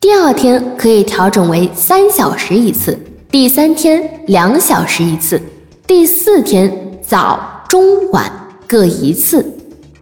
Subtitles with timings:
[0.00, 2.98] 第二天可以调整为三小时一次，
[3.30, 5.38] 第三天两小时一次，
[5.86, 6.72] 第四天
[7.06, 7.38] 早
[7.68, 8.32] 中晚
[8.66, 9.44] 各一次，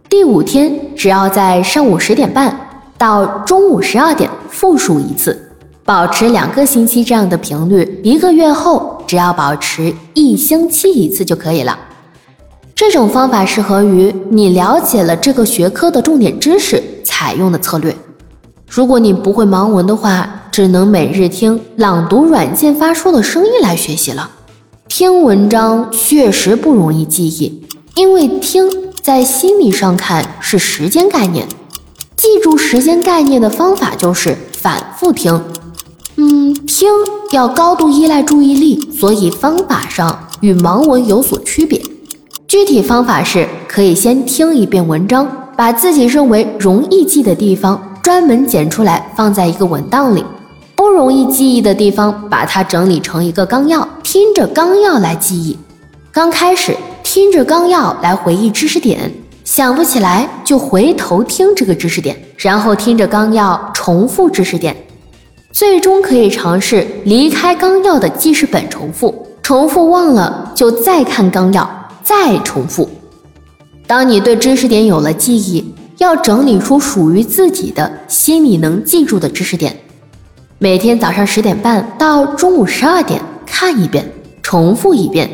[0.09, 2.57] 第五天只要在上午十点半
[2.97, 5.37] 到中午十二点复述一次，
[5.85, 11.77] 保持两个星期这样的频率，一个月后只要保持一星期一次就可以了。
[12.73, 17.93] 这种方法适合于你了解了这个学科的重点知识采用的策略。
[18.69, 24.31] 如果你不会盲文的话，只能每日听朗读软件发出的声音来学习了。
[24.89, 27.63] 听文章确实不容易记忆，
[27.95, 28.69] 因为听
[29.03, 31.49] 在心理上看是时间概念。
[32.15, 35.41] 记住时间概念的方法就是反复听。
[36.17, 36.89] 嗯，听
[37.33, 41.81] 要高度依赖注意力，所以方法上与盲文有所区别。
[42.47, 45.27] 具体方法是可以先听一遍文章，
[45.57, 47.81] 把自己认为容易记的地方。
[48.03, 50.25] 专门剪出来放在一个文档里，
[50.75, 55.59] 不容易记忆的地方，把它整理成一个纲要，听着纲要来记忆。
[56.13, 59.13] 刚开始听着纲要来回忆知识点，
[59.45, 64.77] 想不起来就回头听这个知识点，然后听着纲要重复知识点，
[65.53, 71.69] 最终可以尝试离开纲要的记事本重复，重复忘了就再看纲要，
[72.03, 72.89] 再重复。
[73.87, 75.75] 当你对知识点有了记忆。
[75.99, 79.77] 要整理出属于自己的心里能记住的知识点，
[80.59, 84.09] 每天早上十点半到中午十二点看一遍，
[84.41, 85.29] 重复一遍。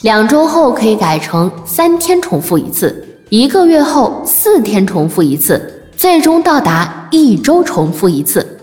[0.00, 8.58] 两周后可以改成三天重复一次，一个月后四天重复一次，最终到达一周重复一次。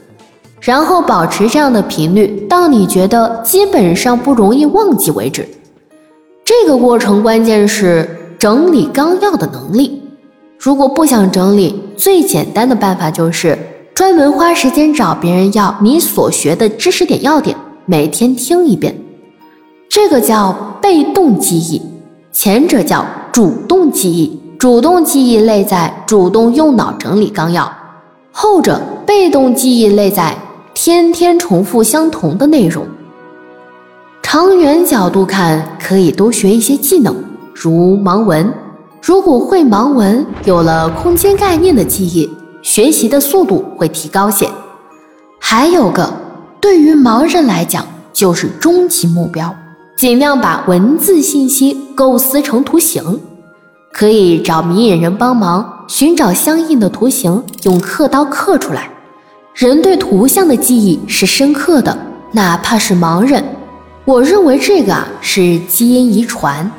[0.60, 5.48] 然后保持这样的频率，到你觉得基本上不容易忘记为止。
[6.44, 10.02] 这个过程关键是整理纲要的能力。
[10.66, 13.56] 如果不想整理，最简单的办法就是
[13.94, 19.00] 专门花时间找别人要你所学的知识点要点，每天听一遍。
[19.88, 21.80] 这个叫被动记忆，
[22.32, 24.42] 前者叫主动记忆。
[24.58, 27.72] 主动记忆类在主动用脑整理纲要，
[28.32, 30.36] 后者被动记忆类在
[30.74, 32.88] 天天重复相同的内容。
[34.24, 37.16] 长远角度看，可以多学一些技能，
[37.54, 38.52] 如盲文。
[39.06, 42.28] 如果会盲文，有了空间概念的记忆，
[42.64, 44.50] 学习的速度会提高些。
[45.40, 46.12] 还有个，
[46.60, 49.56] 对于盲人来讲，就是终极目标，
[49.96, 53.22] 尽量把文字信息构思成图形，
[53.94, 58.90] 可以找明眼人帮忙寻找相应的图形，用刻刀刻出来。
[59.54, 61.96] 人对图像的记忆是深刻的，
[62.32, 63.46] 哪怕是盲人。
[64.04, 66.72] 我认为这个啊是基因遗传，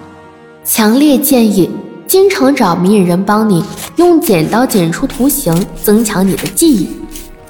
[0.64, 1.70] 强烈建议。
[2.16, 3.62] 经常找明眼人帮你
[3.96, 6.88] 用剪刀剪出图形，增强你的记忆。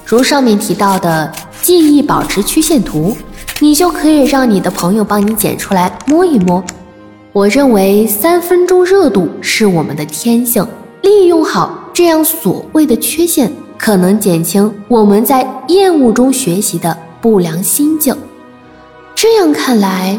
[0.05, 1.33] 如上面提到的
[1.63, 3.17] 记忆保持曲线图，
[3.61, 6.65] 你就可以让你的朋友帮你剪出来摸一摸。
[7.33, 10.67] 我认为三分钟热度是我们的天性，
[11.01, 18.13] 利用好这样所谓的缺陷，可能减轻我们在厌恶中学习的不良心境。
[19.15, 20.19] 这样看来，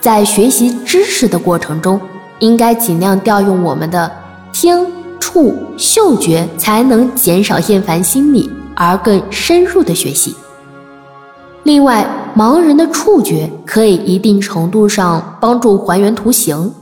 [0.00, 2.00] 在学习知识的过程中。
[2.40, 4.10] 应该尽量调用我们的
[4.52, 4.86] 听、
[5.20, 10.34] 触、嗅觉，才能减少厌烦心理，而更深入的学习。
[11.62, 12.06] 另外，
[12.36, 16.72] 盲人的触觉可以一定程度上帮助还原图形。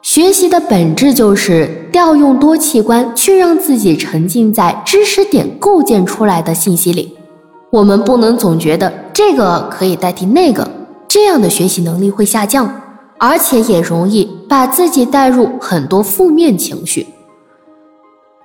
[0.00, 7.18] 学习的本质就是调用多器官，去让自己沉浸在知识点构建出来的信息里。
[7.70, 10.70] 我们不能总觉得这个可以代替那个，
[11.06, 12.72] 这样的学习能力会下降。
[13.20, 17.06] 而且也容易把自己带入很多负面情绪。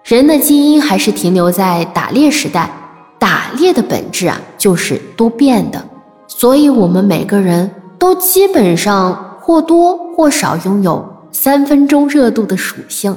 [0.03, 2.69] 人的基因还是停留在打猎时代，
[3.17, 5.83] 打猎的本质啊就是多变的，
[6.27, 13.15] 所以我们每个人都基本上或多或少拥有三分钟热度的属性。